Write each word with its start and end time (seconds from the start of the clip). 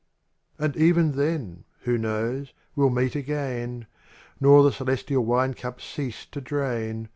ND 0.59 0.75
even 0.77 1.11
then— 1.11 1.63
who 1.83 1.95
knows— 1.95 2.53
we'll 2.75 2.89
meet 2.89 3.13
again. 3.15 3.85
Nor 4.39 4.63
the 4.63 4.71
celestial 4.71 5.23
wine 5.23 5.53
cup 5.53 5.79
cease 5.79 6.25
to 6.31 6.41
drain. 6.41 7.07